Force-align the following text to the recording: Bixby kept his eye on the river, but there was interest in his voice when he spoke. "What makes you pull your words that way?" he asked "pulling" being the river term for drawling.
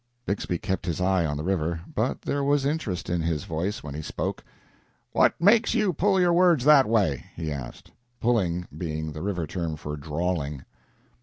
Bixby 0.25 0.57
kept 0.57 0.87
his 0.87 0.99
eye 0.99 1.27
on 1.27 1.37
the 1.37 1.43
river, 1.43 1.81
but 1.93 2.23
there 2.23 2.43
was 2.43 2.65
interest 2.65 3.07
in 3.07 3.21
his 3.21 3.43
voice 3.43 3.83
when 3.83 3.93
he 3.93 4.01
spoke. 4.01 4.43
"What 5.11 5.39
makes 5.39 5.75
you 5.75 5.93
pull 5.93 6.19
your 6.19 6.33
words 6.33 6.65
that 6.65 6.87
way?" 6.87 7.25
he 7.35 7.51
asked 7.51 7.91
"pulling" 8.19 8.65
being 8.75 9.11
the 9.11 9.21
river 9.21 9.45
term 9.45 9.75
for 9.75 9.95
drawling. 9.97 10.65